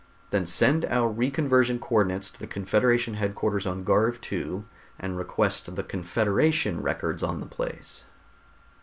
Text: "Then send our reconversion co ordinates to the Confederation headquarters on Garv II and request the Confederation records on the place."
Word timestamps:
"Then 0.31 0.47
send 0.47 0.83
our 0.85 1.13
reconversion 1.13 1.79
co 1.79 1.97
ordinates 1.97 2.31
to 2.33 2.39
the 2.39 2.47
Confederation 2.47 3.13
headquarters 3.13 3.67
on 3.67 3.83
Garv 3.85 4.17
II 4.33 4.63
and 4.99 5.15
request 5.15 5.75
the 5.75 5.83
Confederation 5.83 6.81
records 6.81 7.21
on 7.21 7.39
the 7.39 7.45
place." 7.45 8.05